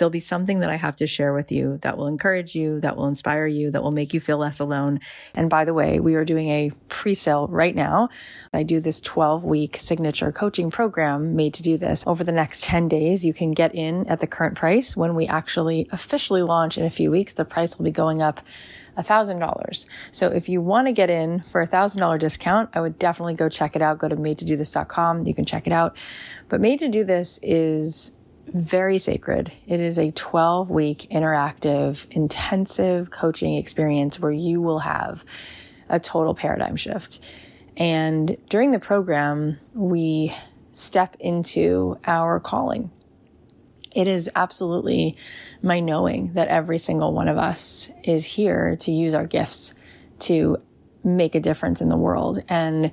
there'll 0.00 0.10
be 0.10 0.18
something 0.18 0.58
that 0.60 0.70
I 0.70 0.76
have 0.76 0.96
to 0.96 1.06
share 1.06 1.32
with 1.32 1.52
you 1.52 1.76
that 1.82 1.96
will 1.96 2.08
encourage 2.08 2.56
you, 2.56 2.80
that 2.80 2.96
will 2.96 3.06
inspire 3.06 3.46
you, 3.46 3.70
that 3.70 3.82
will 3.82 3.92
make 3.92 4.12
you 4.12 4.18
feel 4.18 4.38
less 4.38 4.58
alone. 4.58 4.98
And 5.34 5.48
by 5.48 5.64
the 5.64 5.74
way, 5.74 6.00
we 6.00 6.16
are 6.16 6.24
doing 6.24 6.48
a 6.48 6.72
pre 6.88 7.14
sale 7.14 7.46
right 7.48 7.74
now. 7.74 8.08
I 8.52 8.64
do 8.64 8.80
this 8.80 9.00
12 9.00 9.44
week 9.44 9.76
signature 9.78 10.32
coaching 10.32 10.70
program 10.70 11.36
made 11.36 11.54
to 11.54 11.62
do 11.62 11.76
this 11.76 12.02
over 12.06 12.24
the 12.24 12.32
next 12.32 12.64
10 12.64 12.88
days. 12.88 13.24
You 13.24 13.34
can 13.34 13.52
get 13.52 13.74
in 13.74 14.06
at 14.08 14.20
the 14.20 14.26
current 14.26 14.56
price. 14.56 14.96
When 14.96 15.14
we 15.14 15.28
actually 15.28 15.86
officially 15.92 16.42
launch 16.42 16.76
in 16.78 16.84
a 16.84 16.90
few 16.90 17.10
weeks, 17.10 17.34
the 17.34 17.44
price 17.44 17.78
will 17.78 17.84
be 17.84 17.90
going 17.90 18.22
up 18.22 18.40
$1,000. 18.96 19.86
So 20.10 20.28
if 20.28 20.48
you 20.48 20.60
want 20.60 20.86
to 20.86 20.92
get 20.92 21.10
in 21.10 21.42
for 21.42 21.60
a 21.60 21.68
$1,000 21.68 22.18
discount, 22.18 22.70
I 22.72 22.80
would 22.80 22.98
definitely 22.98 23.34
go 23.34 23.48
check 23.48 23.76
it 23.76 23.82
out. 23.82 23.98
Go 23.98 24.08
to 24.08 24.16
madetodothis.com. 24.16 25.26
You 25.26 25.34
can 25.34 25.44
check 25.44 25.66
it 25.66 25.72
out. 25.72 25.96
But 26.48 26.60
Made 26.60 26.80
to 26.80 26.88
Do 26.88 27.04
This 27.04 27.38
is 27.42 28.16
very 28.52 28.98
sacred. 28.98 29.52
It 29.66 29.80
is 29.80 29.98
a 29.98 30.10
12 30.10 30.70
week 30.70 31.06
interactive, 31.10 32.06
intensive 32.10 33.10
coaching 33.10 33.56
experience 33.56 34.18
where 34.18 34.32
you 34.32 34.60
will 34.60 34.80
have 34.80 35.24
a 35.88 36.00
total 36.00 36.34
paradigm 36.34 36.76
shift. 36.76 37.20
And 37.76 38.36
during 38.48 38.70
the 38.70 38.78
program, 38.78 39.58
we 39.74 40.34
step 40.72 41.16
into 41.20 41.98
our 42.06 42.40
calling. 42.40 42.90
It 43.92 44.06
is 44.06 44.30
absolutely 44.36 45.16
my 45.62 45.80
knowing 45.80 46.34
that 46.34 46.48
every 46.48 46.78
single 46.78 47.12
one 47.12 47.28
of 47.28 47.36
us 47.36 47.90
is 48.04 48.24
here 48.24 48.76
to 48.76 48.92
use 48.92 49.14
our 49.14 49.26
gifts 49.26 49.74
to 50.20 50.58
make 51.02 51.34
a 51.34 51.40
difference 51.40 51.80
in 51.80 51.88
the 51.88 51.96
world. 51.96 52.42
And, 52.48 52.92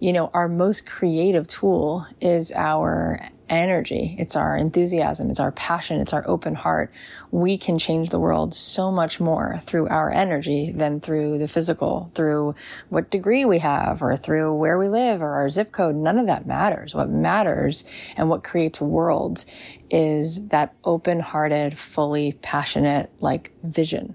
you 0.00 0.12
know, 0.12 0.30
our 0.34 0.48
most 0.48 0.86
creative 0.86 1.46
tool 1.46 2.06
is 2.20 2.50
our 2.52 3.20
energy. 3.52 4.16
It's 4.18 4.34
our 4.36 4.56
enthusiasm. 4.56 5.30
It's 5.30 5.40
our 5.40 5.52
passion. 5.52 6.00
It's 6.00 6.12
our 6.12 6.26
open 6.26 6.54
heart. 6.54 6.90
We 7.30 7.58
can 7.58 7.78
change 7.78 8.10
the 8.10 8.18
world 8.18 8.54
so 8.54 8.90
much 8.90 9.20
more 9.20 9.60
through 9.66 9.88
our 9.88 10.10
energy 10.10 10.72
than 10.72 11.00
through 11.00 11.38
the 11.38 11.48
physical, 11.48 12.10
through 12.14 12.54
what 12.88 13.10
degree 13.10 13.44
we 13.44 13.58
have 13.58 14.02
or 14.02 14.16
through 14.16 14.54
where 14.54 14.78
we 14.78 14.88
live 14.88 15.22
or 15.22 15.34
our 15.34 15.48
zip 15.48 15.72
code. 15.72 15.94
None 15.94 16.18
of 16.18 16.26
that 16.26 16.46
matters. 16.46 16.94
What 16.94 17.10
matters 17.10 17.84
and 18.16 18.28
what 18.28 18.42
creates 18.42 18.80
worlds 18.80 19.46
is 19.90 20.46
that 20.48 20.74
open 20.84 21.20
hearted, 21.20 21.78
fully 21.78 22.32
passionate, 22.40 23.10
like 23.20 23.52
vision 23.62 24.14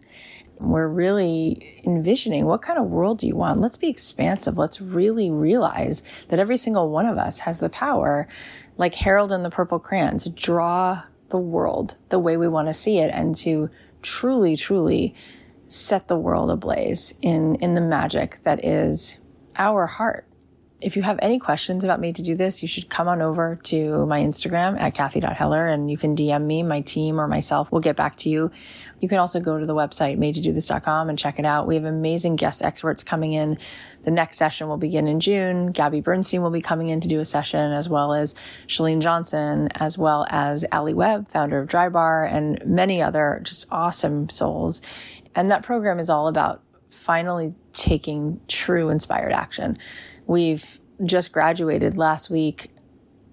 we're 0.59 0.87
really 0.87 1.81
envisioning 1.85 2.45
what 2.45 2.61
kind 2.61 2.79
of 2.79 2.85
world 2.85 3.19
do 3.19 3.27
you 3.27 3.35
want? 3.35 3.61
Let's 3.61 3.77
be 3.77 3.89
expansive. 3.89 4.57
Let's 4.57 4.81
really 4.81 5.29
realize 5.29 6.03
that 6.29 6.39
every 6.39 6.57
single 6.57 6.89
one 6.89 7.05
of 7.05 7.17
us 7.17 7.39
has 7.39 7.59
the 7.59 7.69
power 7.69 8.27
like 8.77 8.95
Harold 8.95 9.31
and 9.31 9.43
the 9.43 9.49
Purple 9.49 9.79
Crayon, 9.79 10.17
to 10.19 10.29
draw 10.29 11.03
the 11.29 11.37
world 11.37 11.97
the 12.09 12.19
way 12.19 12.37
we 12.37 12.47
want 12.47 12.67
to 12.67 12.73
see 12.73 12.99
it 12.99 13.11
and 13.13 13.35
to 13.35 13.69
truly, 14.01 14.55
truly 14.55 15.15
set 15.67 16.07
the 16.07 16.17
world 16.17 16.49
ablaze 16.49 17.13
in, 17.21 17.55
in 17.55 17.73
the 17.73 17.81
magic 17.81 18.41
that 18.43 18.63
is 18.63 19.17
our 19.57 19.85
heart. 19.85 20.25
If 20.79 20.95
you 20.95 21.01
have 21.01 21.17
any 21.23 21.39
questions 21.39 21.83
about 21.83 21.99
Made 21.99 22.15
to 22.17 22.21
Do 22.21 22.35
This, 22.35 22.61
you 22.61 22.67
should 22.67 22.87
come 22.87 23.07
on 23.07 23.19
over 23.19 23.57
to 23.63 24.05
my 24.05 24.21
Instagram 24.21 24.79
at 24.79 24.93
Cathy.Heller 24.93 25.67
and 25.67 25.89
you 25.89 25.97
can 25.97 26.15
DM 26.15 26.45
me, 26.45 26.61
my 26.61 26.81
team 26.81 27.19
or 27.19 27.27
myself 27.27 27.71
We'll 27.71 27.81
get 27.81 27.95
back 27.95 28.15
to 28.17 28.29
you. 28.29 28.51
You 28.99 29.07
can 29.07 29.19
also 29.19 29.39
go 29.39 29.59
to 29.59 29.65
the 29.65 29.75
website, 29.75 30.17
madetodothis.com 30.17 31.09
and 31.09 31.19
check 31.19 31.39
it 31.39 31.45
out. 31.45 31.67
We 31.67 31.75
have 31.75 31.85
amazing 31.85 32.35
guest 32.35 32.63
experts 32.63 33.03
coming 33.03 33.33
in. 33.33 33.57
The 34.03 34.11
next 34.11 34.37
session 34.37 34.67
will 34.67 34.77
begin 34.77 35.07
in 35.07 35.19
June. 35.19 35.71
Gabby 35.71 36.01
Bernstein 36.01 36.41
will 36.41 36.49
be 36.49 36.61
coming 36.61 36.89
in 36.89 37.01
to 37.01 37.07
do 37.07 37.19
a 37.19 37.25
session 37.25 37.71
as 37.71 37.87
well 37.87 38.13
as 38.13 38.35
Chalene 38.67 39.01
Johnson, 39.01 39.69
as 39.75 39.97
well 39.97 40.25
as 40.29 40.65
Alli 40.71 40.93
Webb, 40.93 41.29
founder 41.29 41.59
of 41.59 41.67
Drybar 41.67 42.31
and 42.31 42.61
many 42.65 43.01
other 43.01 43.41
just 43.43 43.67
awesome 43.71 44.29
souls. 44.29 44.81
And 45.35 45.51
that 45.51 45.63
program 45.63 45.99
is 45.99 46.09
all 46.09 46.27
about 46.27 46.63
finally 46.89 47.53
taking 47.73 48.39
true 48.47 48.89
inspired 48.89 49.31
action. 49.31 49.77
We've 50.25 50.79
just 51.05 51.31
graduated 51.31 51.97
last 51.97 52.29
week. 52.29 52.71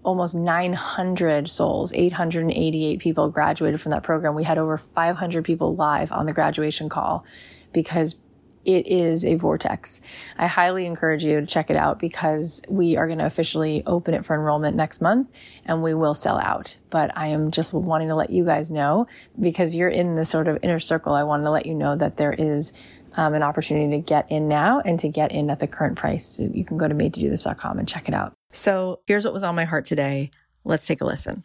Almost 0.04 0.34
900 0.34 1.50
souls, 1.50 1.92
888 1.92 3.00
people 3.00 3.30
graduated 3.30 3.80
from 3.80 3.90
that 3.90 4.02
program. 4.02 4.34
We 4.34 4.44
had 4.44 4.58
over 4.58 4.76
500 4.76 5.44
people 5.44 5.74
live 5.74 6.12
on 6.12 6.26
the 6.26 6.32
graduation 6.32 6.88
call 6.88 7.24
because 7.72 8.16
it 8.64 8.86
is 8.86 9.24
a 9.24 9.34
vortex. 9.34 10.00
I 10.38 10.46
highly 10.46 10.86
encourage 10.86 11.24
you 11.24 11.40
to 11.40 11.46
check 11.46 11.70
it 11.70 11.76
out 11.76 11.98
because 11.98 12.62
we 12.68 12.96
are 12.96 13.06
going 13.06 13.18
to 13.18 13.26
officially 13.26 13.82
open 13.86 14.14
it 14.14 14.24
for 14.24 14.34
enrollment 14.34 14.76
next 14.76 15.00
month 15.00 15.28
and 15.64 15.82
we 15.82 15.94
will 15.94 16.14
sell 16.14 16.38
out. 16.38 16.76
But 16.90 17.16
I 17.16 17.28
am 17.28 17.50
just 17.50 17.72
wanting 17.72 18.08
to 18.08 18.14
let 18.14 18.30
you 18.30 18.44
guys 18.44 18.70
know 18.70 19.06
because 19.38 19.76
you're 19.76 19.88
in 19.88 20.14
the 20.14 20.24
sort 20.24 20.48
of 20.48 20.58
inner 20.62 20.80
circle. 20.80 21.14
I 21.14 21.24
wanted 21.24 21.44
to 21.44 21.50
let 21.50 21.66
you 21.66 21.74
know 21.74 21.96
that 21.96 22.16
there 22.16 22.32
is 22.32 22.72
um, 23.16 23.34
an 23.34 23.42
opportunity 23.42 23.90
to 23.96 24.02
get 24.02 24.30
in 24.30 24.48
now 24.48 24.80
and 24.80 24.98
to 25.00 25.08
get 25.08 25.30
in 25.30 25.50
at 25.50 25.60
the 25.60 25.66
current 25.66 25.96
price. 25.96 26.24
So 26.24 26.48
you 26.52 26.64
can 26.64 26.78
go 26.78 26.88
to 26.88 26.94
madetodothis.com 26.94 27.78
and 27.78 27.88
check 27.88 28.08
it 28.08 28.14
out. 28.14 28.34
So 28.54 29.00
here's 29.06 29.24
what 29.24 29.34
was 29.34 29.44
on 29.44 29.56
my 29.56 29.64
heart 29.64 29.84
today. 29.84 30.30
Let's 30.64 30.86
take 30.86 31.00
a 31.00 31.04
listen. 31.04 31.44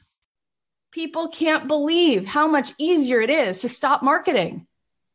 People 0.91 1.27
can't 1.27 1.67
believe 1.67 2.25
how 2.25 2.47
much 2.47 2.73
easier 2.77 3.19
it 3.19 3.29
is 3.29 3.61
to 3.61 3.69
stop 3.69 4.03
marketing. 4.03 4.67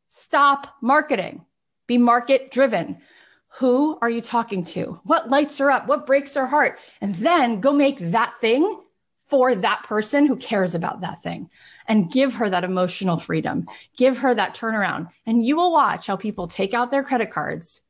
Stop 0.08 0.74
marketing. 0.80 1.44
Be 1.86 1.98
market 1.98 2.50
driven. 2.50 2.98
Who 3.58 3.96
are 4.02 4.10
you 4.10 4.20
talking 4.20 4.64
to? 4.64 5.00
What 5.04 5.30
lights 5.30 5.58
her 5.58 5.70
up? 5.70 5.86
What 5.86 6.06
breaks 6.06 6.34
her 6.34 6.46
heart? 6.46 6.78
And 7.00 7.14
then 7.14 7.60
go 7.60 7.72
make 7.72 7.98
that 7.98 8.34
thing 8.40 8.80
for 9.28 9.54
that 9.54 9.84
person 9.84 10.26
who 10.26 10.36
cares 10.36 10.74
about 10.74 11.00
that 11.02 11.22
thing 11.22 11.48
and 11.86 12.10
give 12.10 12.34
her 12.34 12.50
that 12.50 12.64
emotional 12.64 13.18
freedom. 13.18 13.68
Give 13.96 14.18
her 14.18 14.34
that 14.34 14.56
turnaround. 14.56 15.10
And 15.26 15.46
you 15.46 15.56
will 15.56 15.72
watch 15.72 16.08
how 16.08 16.16
people 16.16 16.48
take 16.48 16.74
out 16.74 16.90
their 16.90 17.04
credit 17.04 17.30
cards 17.30 17.82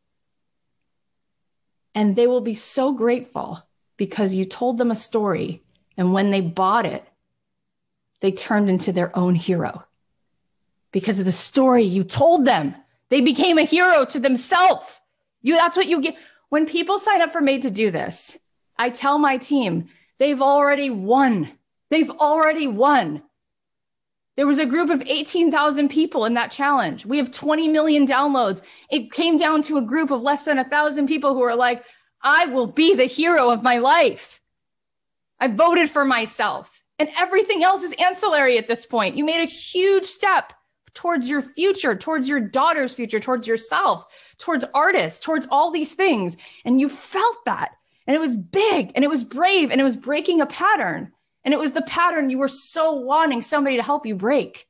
and 1.94 2.16
they 2.16 2.26
will 2.26 2.40
be 2.40 2.54
so 2.54 2.92
grateful 2.92 3.62
because 3.96 4.34
you 4.34 4.44
told 4.44 4.78
them 4.78 4.90
a 4.90 4.96
story. 4.96 5.62
And 5.96 6.12
when 6.12 6.30
they 6.30 6.40
bought 6.40 6.86
it, 6.86 7.04
they 8.20 8.32
turned 8.32 8.68
into 8.68 8.92
their 8.92 9.16
own 9.16 9.34
hero 9.34 9.84
because 10.92 11.18
of 11.18 11.24
the 11.24 11.32
story 11.32 11.82
you 11.82 12.04
told 12.04 12.44
them. 12.44 12.74
They 13.10 13.20
became 13.20 13.58
a 13.58 13.64
hero 13.64 14.04
to 14.06 14.18
themselves. 14.18 15.00
You, 15.42 15.56
that's 15.56 15.76
what 15.76 15.88
you 15.88 16.00
get. 16.00 16.16
When 16.48 16.66
people 16.66 16.98
sign 16.98 17.20
up 17.20 17.32
for 17.32 17.40
Made 17.40 17.62
to 17.62 17.70
Do 17.70 17.90
This, 17.90 18.38
I 18.78 18.90
tell 18.90 19.18
my 19.18 19.36
team, 19.36 19.88
they've 20.18 20.40
already 20.40 20.90
won. 20.90 21.50
They've 21.90 22.10
already 22.10 22.66
won. 22.66 23.22
There 24.36 24.46
was 24.46 24.58
a 24.58 24.66
group 24.66 24.90
of 24.90 25.02
18,000 25.06 25.88
people 25.88 26.24
in 26.24 26.34
that 26.34 26.50
challenge. 26.50 27.06
We 27.06 27.18
have 27.18 27.30
20 27.30 27.68
million 27.68 28.06
downloads. 28.06 28.62
It 28.90 29.12
came 29.12 29.36
down 29.36 29.62
to 29.62 29.76
a 29.78 29.82
group 29.82 30.10
of 30.10 30.22
less 30.22 30.44
than 30.44 30.58
a 30.58 30.64
thousand 30.64 31.06
people 31.06 31.34
who 31.34 31.42
are 31.42 31.54
like, 31.54 31.84
I 32.24 32.46
will 32.46 32.66
be 32.66 32.94
the 32.94 33.04
hero 33.04 33.50
of 33.50 33.62
my 33.62 33.78
life. 33.78 34.40
I 35.38 35.48
voted 35.48 35.90
for 35.90 36.04
myself 36.04 36.82
and 36.98 37.10
everything 37.16 37.62
else 37.62 37.82
is 37.82 37.94
ancillary 37.98 38.56
at 38.56 38.66
this 38.66 38.86
point. 38.86 39.16
You 39.16 39.24
made 39.24 39.42
a 39.42 39.46
huge 39.46 40.06
step 40.06 40.52
towards 40.94 41.28
your 41.28 41.42
future, 41.42 41.94
towards 41.94 42.28
your 42.28 42.40
daughter's 42.40 42.94
future, 42.94 43.20
towards 43.20 43.46
yourself, 43.46 44.04
towards 44.38 44.64
artists, 44.72 45.18
towards 45.18 45.46
all 45.50 45.70
these 45.70 45.92
things. 45.92 46.36
And 46.64 46.80
you 46.80 46.88
felt 46.88 47.44
that. 47.44 47.72
And 48.06 48.14
it 48.14 48.20
was 48.20 48.36
big 48.36 48.92
and 48.94 49.04
it 49.04 49.08
was 49.08 49.24
brave 49.24 49.70
and 49.70 49.80
it 49.80 49.84
was 49.84 49.96
breaking 49.96 50.40
a 50.40 50.46
pattern. 50.46 51.12
And 51.44 51.52
it 51.52 51.60
was 51.60 51.72
the 51.72 51.82
pattern 51.82 52.30
you 52.30 52.38
were 52.38 52.48
so 52.48 52.92
wanting 52.94 53.42
somebody 53.42 53.76
to 53.76 53.82
help 53.82 54.06
you 54.06 54.14
break. 54.14 54.66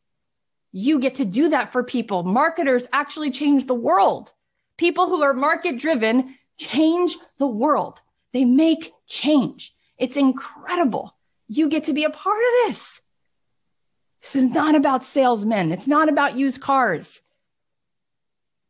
You 0.73 0.99
get 0.99 1.17
to 1.17 1.25
do 1.25 1.51
that 1.51 1.71
for 1.73 1.85
people. 1.85 2.25
Marketers 2.25 2.89
actually 2.93 3.31
change 3.31 3.67
the 3.67 3.75
world. 3.75 4.33
People 4.77 5.07
who 5.07 5.23
are 5.23 5.35
market 5.35 5.79
driven 5.79 6.35
change 6.57 7.17
the 7.39 7.47
world. 7.47 8.01
They 8.33 8.45
make 8.45 8.93
change. 9.07 9.75
It's 9.99 10.17
incredible. 10.17 11.17
You 11.49 11.69
get 11.69 11.85
to 11.85 11.93
be 11.93 12.05
a 12.05 12.11
part 12.11 12.39
of 12.39 12.69
this. 12.69 13.01
This 14.23 14.37
is 14.37 14.45
not 14.45 14.75
about 14.75 15.05
salesmen. 15.05 15.71
It's 15.71 15.87
not 15.87 16.09
about 16.09 16.37
used 16.37 16.61
cars. 16.61 17.21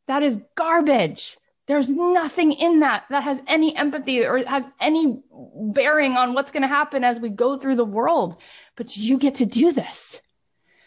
That 0.07 0.23
is 0.23 0.41
garbage. 0.55 1.39
There's 1.67 1.91
nothing 1.91 2.53
in 2.53 2.81
that 2.81 3.05
that 3.09 3.23
has 3.23 3.41
any 3.47 3.75
empathy 3.75 4.27
or 4.27 4.45
has 4.45 4.67
any 4.81 5.23
bearing 5.33 6.17
on 6.17 6.35
what's 6.35 6.53
going 6.53 6.63
to 6.63 6.69
happen 6.69 7.05
as 7.05 7.21
we 7.21 7.31
go 7.31 7.57
through 7.57 7.77
the 7.77 7.85
world. 7.85 8.37
But 8.77 8.97
you 8.97 9.17
get 9.17 9.37
to 9.37 9.47
do 9.47 9.73
this. 9.73 10.21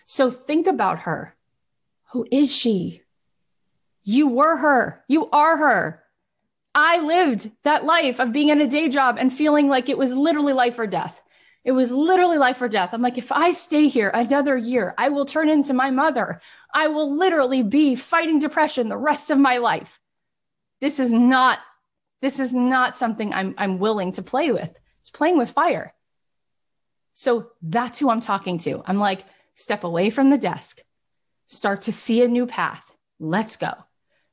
So 0.06 0.30
think 0.30 0.68
about 0.68 1.00
her. 1.00 1.36
Who 2.12 2.28
is 2.32 2.54
she? 2.54 3.02
You 4.04 4.28
were 4.28 4.58
her. 4.58 5.04
You 5.08 5.30
are 5.32 5.58
her. 5.58 6.04
I 6.78 7.00
lived 7.00 7.50
that 7.64 7.86
life 7.86 8.20
of 8.20 8.32
being 8.32 8.50
in 8.50 8.62
a 8.62 8.68
day 8.68 8.88
job 8.88 9.18
and 9.20 9.34
feeling 9.34 9.68
like 9.68 9.90
it 9.90 9.98
was 9.98 10.14
literally 10.14 10.54
life 10.54 10.78
or 10.78 10.86
death. 10.86 11.24
It 11.66 11.72
was 11.72 11.92
literally 11.92 12.38
life 12.38 12.62
or 12.62 12.70
death. 12.70 12.94
I'm 12.94 13.02
like, 13.02 13.18
if 13.18 13.32
I 13.32 13.52
stay 13.52 13.88
here 13.88 14.12
another 14.14 14.56
year, 14.56 14.94
I 14.96 15.10
will 15.10 15.26
turn 15.26 15.50
into 15.50 15.74
my 15.74 15.90
mother. 15.90 16.40
I 16.72 16.88
will 16.88 17.18
literally 17.18 17.64
be 17.64 17.96
fighting 17.96 18.38
depression 18.38 18.90
the 18.90 18.96
rest 18.96 19.32
of 19.32 19.40
my 19.40 19.58
life. 19.58 20.00
This 20.80 21.00
is 21.00 21.12
not, 21.12 21.58
this 22.22 22.40
is 22.40 22.54
not 22.54 22.96
something 22.96 23.34
I'm, 23.34 23.56
I'm 23.58 23.80
willing 23.80 24.12
to 24.14 24.22
play 24.22 24.52
with. 24.52 24.70
It's 25.02 25.10
playing 25.10 25.40
with 25.40 25.50
fire. 25.50 25.96
So 27.16 27.50
that's 27.64 27.98
who 27.98 28.12
I'm 28.12 28.22
talking 28.22 28.60
to. 28.60 28.84
I'm 28.86 29.00
like, 29.00 29.26
step 29.56 29.84
away 29.84 30.12
from 30.12 30.30
the 30.30 30.38
desk, 30.38 30.82
start 31.48 31.82
to 31.82 31.92
see 31.92 32.22
a 32.22 32.28
new 32.28 32.46
path. 32.46 32.84
Let's 33.20 33.56
go. 33.58 33.74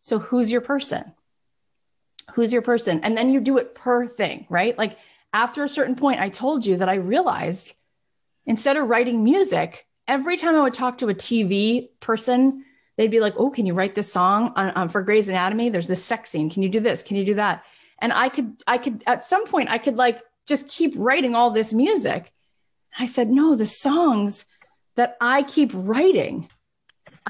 So 0.03 0.19
who's 0.19 0.53
your 0.53 0.61
person? 0.61 1.15
Who's 2.33 2.53
your 2.53 2.63
person? 2.63 3.01
And 3.03 3.17
then 3.17 3.31
you 3.31 3.41
do 3.41 3.59
it 3.59 3.75
per 3.75 4.07
thing, 4.07 4.47
right? 4.49 4.77
Like 4.77 4.99
after 5.33 5.65
a 5.65 5.69
certain 5.69 5.97
point, 5.97 6.21
I 6.21 6.29
told 6.29 6.65
you 6.65 6.77
that 6.79 6.89
I 6.89 6.95
realized 6.95 7.75
instead 8.47 8.77
of 8.77 8.89
writing 8.89 9.25
music, 9.25 9.87
every 10.07 10.37
time 10.37 10.55
I 10.55 10.63
would 10.63 10.75
talk 10.75 10.99
to 10.99 11.09
a 11.09 11.15
TV 11.15 11.89
person, 12.01 12.65
they'd 12.97 13.11
be 13.11 13.21
like, 13.21 13.35
"Oh, 13.37 13.51
can 13.51 13.67
you 13.67 13.75
write 13.75 13.95
this 13.95 14.13
song 14.13 14.53
on, 14.57 14.71
on, 14.71 14.89
for 14.89 15.03
Grey's 15.03 15.29
Anatomy? 15.29 15.69
There's 15.71 15.89
this 15.89 16.05
sex 16.05 16.31
scene. 16.31 16.51
Can 16.51 16.63
you 16.63 16.69
do 16.69 16.81
this? 16.81 17.03
Can 17.03 17.17
you 17.17 17.25
do 17.25 17.35
that?" 17.35 17.65
And 17.99 18.13
I 18.13 18.29
could, 18.29 18.63
I 18.67 18.79
could, 18.79 19.03
at 19.07 19.25
some 19.25 19.47
point, 19.47 19.71
I 19.71 19.79
could 19.79 19.97
like 19.97 20.21
just 20.47 20.69
keep 20.69 20.95
writing 20.97 21.35
all 21.35 21.51
this 21.51 21.73
music. 21.73 22.33
I 22.99 23.07
said, 23.07 23.29
"No, 23.31 23.55
the 23.55 23.67
songs 23.67 24.45
that 24.97 25.17
I 25.21 25.43
keep 25.43 25.71
writing." 25.75 26.49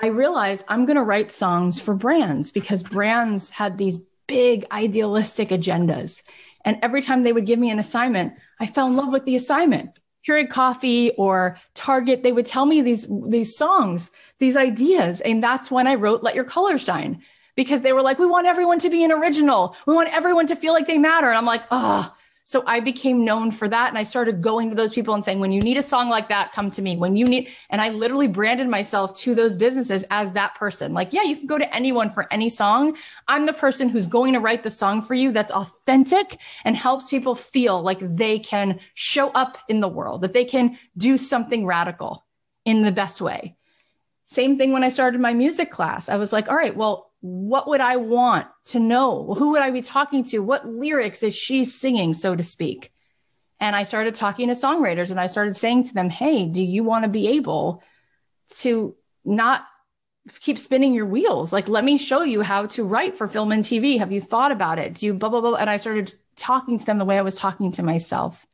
I 0.03 0.09
realized 0.09 0.65
I'm 0.67 0.87
going 0.87 0.97
to 0.97 1.05
write 1.05 1.31
songs 1.31 1.81
for 1.81 1.95
brands 1.95 2.51
because 2.51 2.83
brands 2.83 3.51
had 3.51 3.79
these 3.79 3.99
big 4.35 4.67
idealistic 4.73 5.51
agendas. 5.51 6.23
And 6.65 6.79
every 6.83 7.03
time 7.03 7.23
they 7.23 7.33
would 7.33 7.47
give 7.47 7.59
me 7.59 7.71
an 7.71 7.79
assignment, 7.79 8.35
I 8.59 8.67
fell 8.67 8.89
in 8.89 8.97
love 8.97 9.13
with 9.13 9.25
the 9.27 9.37
assignment. 9.37 9.91
Keurig 10.27 10.51
Coffee 10.51 11.13
or 11.13 11.59
Target, 11.75 12.23
they 12.23 12.33
would 12.33 12.47
tell 12.47 12.67
me 12.67 12.81
these, 12.81 13.07
these 13.29 13.57
songs, 13.57 14.11
these 14.41 14.57
ideas. 14.57 15.21
And 15.21 15.43
that's 15.43 15.71
when 15.71 15.87
I 15.87 15.95
wrote 15.95 16.25
Let 16.25 16.35
Your 16.35 16.45
Color 16.45 16.79
Shine 16.79 17.23
because 17.55 17.83
they 17.83 17.93
were 17.93 18.03
like, 18.03 18.19
we 18.19 18.27
want 18.27 18.47
everyone 18.49 18.81
to 18.81 18.91
be 18.91 19.05
an 19.05 19.13
original. 19.13 19.77
We 19.87 19.95
want 19.95 20.13
everyone 20.13 20.49
to 20.49 20.57
feel 20.57 20.73
like 20.73 20.87
they 20.87 20.99
matter. 20.99 21.29
And 21.29 21.39
I'm 21.39 21.45
like, 21.45 21.63
oh, 21.71 22.13
so 22.47 22.63
I 22.67 22.81
became 22.81 23.25
known 23.25 23.51
for 23.51 23.67
that. 23.69 23.89
And 23.89 23.97
I 23.97 24.03
started 24.03 24.43
going 24.43 24.69
to 24.69 24.77
those 24.77 24.93
people 24.93 25.15
and 25.15 25.25
saying, 25.25 25.41
when 25.41 25.51
you 25.51 25.61
need 25.61 25.79
a 25.79 25.83
song 25.83 26.11
like 26.11 26.29
that, 26.29 26.53
come 26.53 26.71
to 26.73 26.83
me. 26.83 26.95
When 26.95 27.17
you 27.17 27.25
need, 27.25 27.49
and 27.71 27.81
I 27.81 27.89
literally 27.89 28.29
branded 28.29 28.69
myself 28.69 29.17
to 29.21 29.35
those 29.35 29.57
businesses 29.57 30.05
as 30.11 30.33
that 30.33 30.55
person. 30.55 30.93
Like, 30.93 31.15
yeah, 31.15 31.23
you 31.23 31.37
can 31.37 31.47
go 31.47 31.57
to 31.57 31.75
anyone 31.75 32.11
for 32.11 32.31
any 32.31 32.51
song. 32.51 32.99
I'm 33.29 33.47
the 33.47 33.55
person 33.55 33.89
who's 33.89 34.07
going 34.07 34.35
to 34.35 34.41
write 34.41 34.63
the 34.63 34.71
song 34.71 35.01
for 35.01 35.15
you 35.15 35.33
that's 35.33 35.51
authentic 35.51 36.39
and 36.65 36.77
helps 36.77 37.09
people 37.09 37.35
feel 37.35 37.83
like 37.83 37.99
they 38.01 38.39
can 38.39 38.79
show 38.93 39.31
up 39.31 39.57
in 39.67 39.81
the 39.81 39.89
world, 39.89 40.21
that 40.21 40.35
they 40.35 40.45
can 40.45 40.79
do 40.99 41.17
something 41.17 41.65
radical 41.65 42.27
in 42.67 42.83
the 42.83 42.93
best 42.93 43.23
way. 43.23 43.57
Same 44.27 44.59
thing 44.59 44.73
when 44.73 44.85
I 44.85 44.91
started 44.91 45.21
my 45.21 45.33
music 45.33 45.71
class. 45.71 46.11
I 46.11 46.17
was 46.17 46.33
like, 46.33 46.49
all 46.49 46.57
right, 46.57 46.77
well, 46.77 47.11
what 47.27 47.67
would 47.69 47.81
I 47.81 47.97
want 47.97 48.49
to 48.67 48.79
know? 48.79 49.33
Who 49.39 49.53
would 49.53 49.63
I 49.63 49.71
be 49.71 49.81
talking 49.81 50.25
to? 50.25 50.41
What 50.41 50.69
lyrics 50.69 51.23
is 51.23 51.35
she 51.35 51.65
singing, 51.65 52.13
so 52.13 52.37
to 52.37 52.43
speak? 52.43 52.93
And 53.59 53.75
I 53.75 53.85
started 53.85 54.15
talking 54.15 54.49
to 54.49 54.55
songwriters 54.55 55.11
and 55.11 55.19
I 55.19 55.29
started 55.29 55.57
saying 55.57 55.85
to 55.85 55.95
them, 55.95 56.11
Hey, 56.11 56.45
do 56.45 56.63
you 56.63 56.85
want 56.85 57.05
to 57.05 57.09
be 57.09 57.29
able 57.29 57.83
to 58.59 58.95
not 59.25 59.65
keep 60.41 60.59
spinning 60.59 60.93
your 60.93 61.07
wheels? 61.07 61.51
Like, 61.51 61.67
let 61.67 61.83
me 61.83 61.97
show 61.97 62.25
you 62.25 62.43
how 62.43 62.67
to 62.67 62.85
write 62.85 63.17
for 63.17 63.27
film 63.27 63.53
and 63.53 63.65
TV. 63.65 63.99
Have 63.99 64.13
you 64.13 64.21
thought 64.21 64.53
about 64.53 64.79
it? 64.79 64.93
Do 64.93 65.07
you 65.07 65.15
blah, 65.15 65.31
blah, 65.31 65.41
blah? 65.41 65.55
And 65.55 65.71
I 65.71 65.79
started 65.79 66.15
talking 66.37 66.79
to 66.79 66.85
them 66.85 66.99
the 66.99 67.07
way 67.07 67.17
I 67.17 67.23
was 67.23 67.37
talking 67.37 67.73
to 67.73 67.83
myself. 67.83 68.45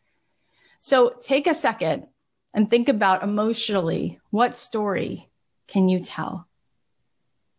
So 0.79 1.17
take 1.21 1.49
a 1.49 1.55
second 1.57 2.07
and 2.55 2.71
think 2.71 2.89
about 2.89 3.25
emotionally 3.25 4.21
what 4.31 4.55
story 4.55 5.29
can 5.67 5.89
you 5.89 5.99
tell? 5.99 6.47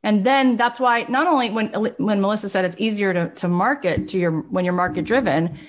And 0.04 0.26
then 0.26 0.58
that's 0.58 0.80
why 0.80 1.06
not 1.10 1.28
only 1.28 1.52
when 1.52 1.68
when 1.98 2.22
Melissa 2.22 2.50
said 2.50 2.66
it's 2.66 2.76
easier 2.80 3.14
to, 3.14 3.30
to 3.30 3.48
market 3.48 4.08
to 4.10 4.18
your 4.18 4.32
when 4.32 4.66
you're 4.66 4.74
market 4.74 5.06
driven, 5.06 5.60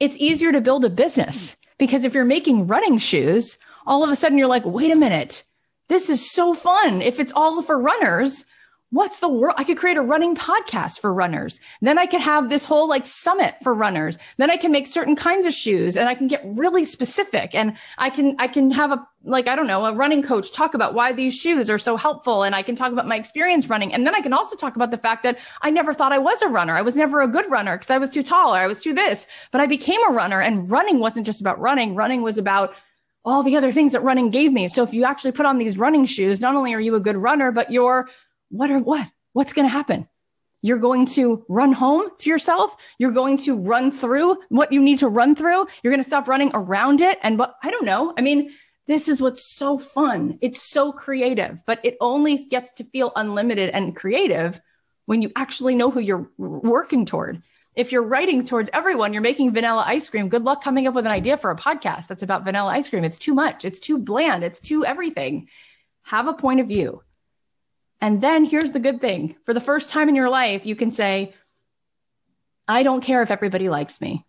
it's 0.00 0.16
easier 0.16 0.52
to 0.52 0.60
build 0.60 0.84
a 0.84 0.90
business 0.90 1.56
because 1.78 2.04
if 2.04 2.14
you're 2.14 2.24
making 2.24 2.66
running 2.66 2.98
shoes, 2.98 3.56
all 3.86 4.02
of 4.02 4.10
a 4.10 4.16
sudden 4.16 4.36
you're 4.36 4.48
like, 4.48 4.64
wait 4.64 4.90
a 4.90 4.96
minute, 4.96 5.44
this 5.88 6.10
is 6.10 6.30
so 6.30 6.54
fun. 6.54 7.02
If 7.02 7.20
it's 7.20 7.32
all 7.34 7.62
for 7.62 7.78
runners, 7.78 8.44
what's 8.90 9.20
the 9.20 9.28
world? 9.28 9.54
I 9.58 9.64
could 9.64 9.76
create 9.76 9.98
a 9.98 10.02
running 10.02 10.34
podcast 10.34 11.00
for 11.00 11.12
runners. 11.12 11.60
Then 11.82 11.98
I 11.98 12.06
could 12.06 12.22
have 12.22 12.48
this 12.48 12.64
whole 12.64 12.88
like 12.88 13.04
summit 13.04 13.56
for 13.62 13.74
runners. 13.74 14.16
Then 14.38 14.50
I 14.50 14.56
can 14.56 14.72
make 14.72 14.86
certain 14.86 15.14
kinds 15.14 15.46
of 15.46 15.52
shoes 15.52 15.96
and 15.96 16.08
I 16.08 16.14
can 16.14 16.26
get 16.26 16.42
really 16.44 16.84
specific 16.84 17.54
and 17.54 17.76
I 17.98 18.08
can, 18.08 18.34
I 18.38 18.48
can 18.48 18.70
have 18.70 18.90
a, 18.92 19.06
like, 19.24 19.46
I 19.46 19.56
don't 19.56 19.66
know, 19.66 19.84
a 19.84 19.92
running 19.92 20.22
coach 20.22 20.52
talk 20.52 20.72
about 20.72 20.94
why 20.94 21.12
these 21.12 21.36
shoes 21.36 21.68
are 21.68 21.78
so 21.78 21.96
helpful. 21.96 22.44
And 22.44 22.54
I 22.54 22.62
can 22.62 22.76
talk 22.76 22.92
about 22.92 23.06
my 23.06 23.16
experience 23.16 23.68
running. 23.68 23.92
And 23.92 24.06
then 24.06 24.14
I 24.14 24.22
can 24.22 24.32
also 24.32 24.56
talk 24.56 24.74
about 24.74 24.90
the 24.90 24.96
fact 24.96 25.22
that 25.24 25.38
I 25.60 25.70
never 25.70 25.92
thought 25.92 26.12
I 26.12 26.18
was 26.18 26.40
a 26.40 26.48
runner. 26.48 26.74
I 26.74 26.82
was 26.82 26.96
never 26.96 27.20
a 27.20 27.28
good 27.28 27.50
runner 27.50 27.76
because 27.76 27.90
I 27.90 27.98
was 27.98 28.10
too 28.10 28.22
tall 28.22 28.54
or 28.54 28.58
I 28.58 28.66
was 28.66 28.80
too 28.80 28.94
this, 28.94 29.26
but 29.50 29.60
I 29.60 29.66
became 29.66 30.00
a 30.08 30.14
runner 30.14 30.40
and 30.40 30.70
running 30.70 30.98
wasn't 30.98 31.26
just 31.26 31.40
about 31.42 31.60
running. 31.60 31.94
Running 31.94 32.22
was 32.22 32.38
about 32.38 32.74
all 33.24 33.42
the 33.42 33.56
other 33.56 33.72
things 33.72 33.92
that 33.92 34.02
running 34.02 34.30
gave 34.30 34.52
me. 34.52 34.68
So 34.68 34.82
if 34.82 34.94
you 34.94 35.04
actually 35.04 35.32
put 35.32 35.44
on 35.44 35.58
these 35.58 35.76
running 35.76 36.06
shoes, 36.06 36.40
not 36.40 36.54
only 36.54 36.72
are 36.72 36.80
you 36.80 36.94
a 36.94 37.00
good 37.00 37.16
runner, 37.16 37.52
but 37.52 37.70
you're 37.70 38.08
what 38.50 38.70
are 38.70 38.78
what? 38.78 39.08
What's 39.32 39.52
going 39.52 39.66
to 39.66 39.72
happen? 39.72 40.08
You're 40.60 40.78
going 40.78 41.06
to 41.06 41.44
run 41.48 41.72
home 41.72 42.08
to 42.18 42.30
yourself. 42.30 42.74
You're 42.98 43.12
going 43.12 43.36
to 43.38 43.56
run 43.56 43.92
through 43.92 44.38
what 44.48 44.72
you 44.72 44.80
need 44.80 44.98
to 44.98 45.08
run 45.08 45.36
through. 45.36 45.68
You're 45.82 45.92
going 45.92 46.02
to 46.02 46.08
stop 46.08 46.26
running 46.26 46.50
around 46.52 47.00
it. 47.00 47.18
And 47.22 47.38
what 47.38 47.54
I 47.62 47.70
don't 47.70 47.84
know. 47.84 48.12
I 48.16 48.22
mean, 48.22 48.52
this 48.86 49.06
is 49.06 49.20
what's 49.20 49.44
so 49.44 49.78
fun. 49.78 50.38
It's 50.40 50.60
so 50.60 50.92
creative, 50.92 51.60
but 51.66 51.78
it 51.84 51.96
only 52.00 52.44
gets 52.46 52.72
to 52.74 52.84
feel 52.84 53.12
unlimited 53.14 53.70
and 53.70 53.94
creative 53.94 54.60
when 55.06 55.22
you 55.22 55.30
actually 55.36 55.74
know 55.74 55.90
who 55.90 56.00
you're 56.00 56.30
working 56.38 57.04
toward. 57.06 57.42
If 57.76 57.92
you're 57.92 58.02
writing 58.02 58.44
towards 58.44 58.70
everyone, 58.72 59.12
you're 59.12 59.22
making 59.22 59.52
vanilla 59.52 59.84
ice 59.86 60.08
cream. 60.08 60.28
Good 60.28 60.42
luck 60.42 60.64
coming 60.64 60.88
up 60.88 60.94
with 60.94 61.06
an 61.06 61.12
idea 61.12 61.36
for 61.36 61.50
a 61.50 61.56
podcast 61.56 62.08
that's 62.08 62.24
about 62.24 62.44
vanilla 62.44 62.70
ice 62.70 62.88
cream. 62.88 63.04
It's 63.04 63.18
too 63.18 63.34
much. 63.34 63.64
It's 63.64 63.78
too 63.78 63.98
bland. 63.98 64.42
It's 64.42 64.58
too 64.58 64.84
everything. 64.84 65.48
Have 66.02 66.26
a 66.26 66.32
point 66.32 66.60
of 66.60 66.66
view 66.66 67.02
and 68.00 68.20
then 68.20 68.44
here's 68.44 68.72
the 68.72 68.80
good 68.80 69.00
thing 69.00 69.36
for 69.44 69.52
the 69.52 69.60
first 69.60 69.90
time 69.90 70.08
in 70.08 70.14
your 70.14 70.30
life, 70.30 70.64
you 70.64 70.76
can 70.76 70.90
say, 70.90 71.34
I 72.66 72.82
don't 72.82 73.02
care 73.02 73.22
if 73.22 73.30
everybody 73.30 73.68
likes 73.68 74.00
me. 74.00 74.24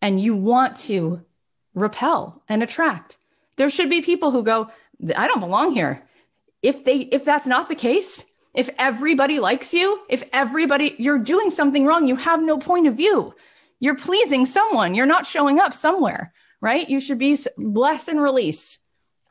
And 0.00 0.20
you 0.20 0.36
want 0.36 0.76
to 0.88 1.22
repel 1.74 2.42
and 2.48 2.62
attract. 2.62 3.16
There 3.56 3.70
should 3.70 3.90
be 3.90 4.02
people 4.02 4.30
who 4.30 4.42
go, 4.42 4.70
I 5.16 5.26
don't 5.26 5.40
belong 5.40 5.72
here. 5.72 6.02
If 6.60 6.84
they, 6.84 6.98
if 6.98 7.24
that's 7.24 7.46
not 7.46 7.68
the 7.68 7.74
case, 7.74 8.24
if 8.54 8.68
everybody 8.78 9.38
likes 9.38 9.72
you, 9.72 10.00
if 10.08 10.22
everybody, 10.32 10.94
you're 10.98 11.18
doing 11.18 11.50
something 11.50 11.86
wrong, 11.86 12.06
you 12.06 12.16
have 12.16 12.42
no 12.42 12.58
point 12.58 12.86
of 12.86 12.96
view. 12.96 13.34
You're 13.80 13.96
pleasing 13.96 14.46
someone. 14.46 14.94
You're 14.94 15.06
not 15.06 15.26
showing 15.26 15.58
up 15.58 15.74
somewhere, 15.74 16.32
right? 16.60 16.88
You 16.88 17.00
should 17.00 17.18
be 17.18 17.38
bless 17.56 18.06
and 18.08 18.20
release. 18.20 18.78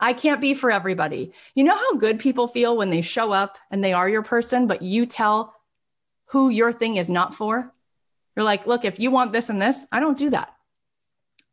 I 0.02 0.14
can't 0.14 0.40
be 0.40 0.52
for 0.52 0.72
everybody. 0.72 1.32
You 1.54 1.62
know 1.62 1.76
how 1.76 1.94
good 1.94 2.18
people 2.18 2.48
feel 2.48 2.76
when 2.76 2.90
they 2.90 3.02
show 3.02 3.30
up 3.30 3.56
and 3.70 3.82
they 3.82 3.92
are 3.92 4.08
your 4.08 4.22
person, 4.22 4.66
but 4.66 4.82
you 4.82 5.06
tell 5.06 5.54
who 6.26 6.48
your 6.48 6.72
thing 6.72 6.96
is 6.96 7.08
not 7.08 7.36
for? 7.36 7.72
You're 8.34 8.44
like, 8.44 8.66
look, 8.66 8.84
if 8.84 8.98
you 8.98 9.12
want 9.12 9.30
this 9.30 9.48
and 9.48 9.62
this, 9.62 9.86
I 9.92 10.00
don't 10.00 10.18
do 10.18 10.30
that. 10.30 10.52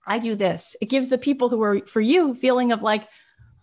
I 0.03 0.17
do 0.17 0.33
this. 0.33 0.75
It 0.81 0.89
gives 0.89 1.09
the 1.09 1.19
people 1.19 1.49
who 1.49 1.61
are 1.61 1.81
for 1.85 2.01
you 2.01 2.33
feeling 2.33 2.71
of 2.71 2.81
like, 2.81 3.07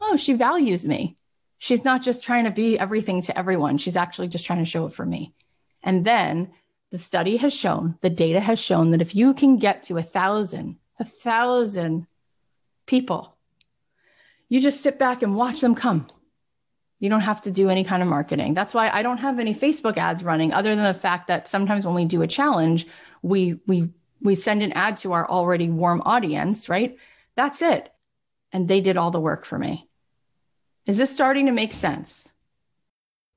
oh, 0.01 0.17
she 0.17 0.35
values 0.35 0.87
me. 0.87 1.17
She's 1.59 1.85
not 1.85 2.03
just 2.03 2.23
trying 2.23 2.45
to 2.45 2.53
be 2.53 2.79
everything 2.79 3.23
to 3.23 3.37
everyone. 3.37 3.79
She's 3.79 3.97
actually 3.97 4.29
just 4.29 4.47
trying 4.47 4.61
to 4.61 4.71
show 4.71 4.87
it 4.87 4.95
for 4.95 5.05
me. 5.05 5.35
And 5.83 6.05
then 6.05 6.53
the 6.93 6.99
study 6.99 7.39
has 7.39 7.53
shown, 7.53 7.99
the 8.03 8.11
data 8.11 8.39
has 8.39 8.61
shown 8.61 8.93
that 8.93 9.03
if 9.03 9.17
you 9.17 9.35
can 9.35 9.57
get 9.57 9.83
to 9.85 9.99
a 9.99 10.03
thousand, 10.05 10.77
a 11.01 11.05
thousand 11.05 12.07
people 12.87 13.36
you 14.49 14.61
just 14.61 14.81
sit 14.81 14.99
back 14.99 15.23
and 15.23 15.37
watch 15.37 15.61
them 15.61 15.75
come. 15.75 16.07
You 16.99 17.11
don't 17.11 17.21
have 17.21 17.43
to 17.43 17.51
do 17.51 17.69
any 17.69 17.85
kind 17.85 18.03
of 18.03 18.09
marketing. 18.09 18.55
That's 18.55 18.73
why 18.73 18.89
I 18.89 19.03
don't 19.03 19.19
have 19.19 19.39
any 19.39 19.55
Facebook 19.55 19.99
ads 19.99 20.25
running 20.25 20.53
other 20.53 20.75
than 20.75 20.85
the 20.85 20.99
fact 20.99 21.27
that 21.27 21.47
sometimes 21.47 21.85
when 21.85 21.95
we 21.95 22.07
do 22.07 22.23
a 22.23 22.27
challenge, 22.27 22.87
we 23.23 23.61
we 23.67 23.91
we 24.23 24.35
send 24.35 24.63
an 24.63 24.73
ad 24.73 24.97
to 24.99 25.13
our 25.13 25.29
already 25.29 25.69
warm 25.69 26.03
audience, 26.05 26.69
right? 26.69 26.97
That's 27.35 27.61
it. 27.61 27.93
And 28.53 28.67
they 28.67 28.81
did 28.81 28.97
all 28.97 29.11
the 29.11 29.21
work 29.21 29.45
for 29.45 29.59
me. 29.59 29.89
Is 30.87 30.97
this 30.97 31.13
starting 31.13 31.47
to 31.47 31.53
make 31.53 31.73
sense? 31.73 32.33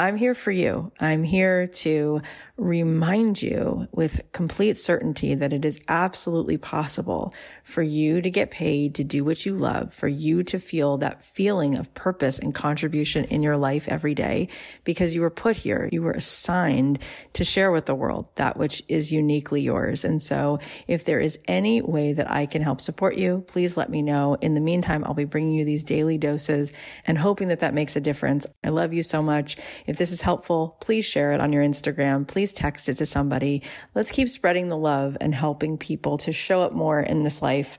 I'm 0.00 0.16
here 0.16 0.34
for 0.34 0.50
you. 0.50 0.92
I'm 0.98 1.24
here 1.24 1.66
to 1.66 2.22
remind 2.60 3.40
you 3.40 3.88
with 3.90 4.20
complete 4.32 4.76
certainty 4.76 5.34
that 5.34 5.52
it 5.52 5.64
is 5.64 5.80
absolutely 5.88 6.58
possible 6.58 7.32
for 7.64 7.82
you 7.82 8.20
to 8.20 8.30
get 8.30 8.50
paid 8.50 8.94
to 8.94 9.02
do 9.02 9.24
what 9.24 9.46
you 9.46 9.54
love, 9.54 9.94
for 9.94 10.08
you 10.08 10.42
to 10.42 10.58
feel 10.58 10.98
that 10.98 11.24
feeling 11.24 11.74
of 11.74 11.92
purpose 11.94 12.38
and 12.38 12.54
contribution 12.54 13.24
in 13.24 13.42
your 13.42 13.56
life 13.56 13.88
every 13.88 14.14
day 14.14 14.46
because 14.84 15.14
you 15.14 15.22
were 15.22 15.30
put 15.30 15.56
here. 15.56 15.88
You 15.90 16.02
were 16.02 16.12
assigned 16.12 16.98
to 17.32 17.44
share 17.44 17.70
with 17.70 17.86
the 17.86 17.94
world 17.94 18.26
that 18.34 18.58
which 18.58 18.82
is 18.88 19.10
uniquely 19.10 19.62
yours. 19.62 20.04
And 20.04 20.20
so 20.20 20.58
if 20.86 21.02
there 21.02 21.20
is 21.20 21.38
any 21.46 21.80
way 21.80 22.12
that 22.12 22.30
I 22.30 22.44
can 22.44 22.60
help 22.60 22.82
support 22.82 23.16
you, 23.16 23.44
please 23.48 23.78
let 23.78 23.88
me 23.88 24.02
know. 24.02 24.36
In 24.42 24.52
the 24.52 24.60
meantime, 24.60 25.02
I'll 25.04 25.14
be 25.14 25.24
bringing 25.24 25.54
you 25.54 25.64
these 25.64 25.84
daily 25.84 26.18
doses 26.18 26.72
and 27.06 27.16
hoping 27.18 27.48
that 27.48 27.60
that 27.60 27.74
makes 27.74 27.96
a 27.96 28.00
difference. 28.00 28.46
I 28.62 28.68
love 28.68 28.92
you 28.92 29.02
so 29.02 29.22
much. 29.22 29.56
If 29.90 29.96
this 29.96 30.12
is 30.12 30.22
helpful, 30.22 30.76
please 30.78 31.04
share 31.04 31.32
it 31.32 31.40
on 31.40 31.52
your 31.52 31.64
Instagram. 31.64 32.24
Please 32.24 32.52
text 32.52 32.88
it 32.88 32.98
to 32.98 33.06
somebody. 33.06 33.60
Let's 33.92 34.12
keep 34.12 34.28
spreading 34.28 34.68
the 34.68 34.76
love 34.76 35.16
and 35.20 35.34
helping 35.34 35.78
people 35.78 36.16
to 36.18 36.30
show 36.30 36.62
up 36.62 36.72
more 36.72 37.00
in 37.00 37.24
this 37.24 37.42
life 37.42 37.76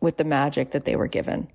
with 0.00 0.18
the 0.18 0.24
magic 0.24 0.70
that 0.70 0.84
they 0.84 0.94
were 0.94 1.08
given. 1.08 1.48